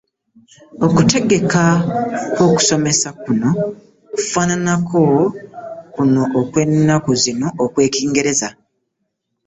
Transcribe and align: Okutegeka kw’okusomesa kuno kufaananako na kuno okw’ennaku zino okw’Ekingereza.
Okutegeka 0.85 1.63
kw’okusomesa 2.33 3.09
kuno 3.21 3.49
kufaananako 4.13 5.01
na 5.09 5.25
kuno 5.93 6.23
okw’ennaku 6.39 7.11
zino 7.23 7.47
okw’Ekingereza. 7.63 8.49